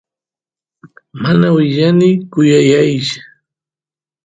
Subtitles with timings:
[1.21, 3.13] mana willani kuyaysh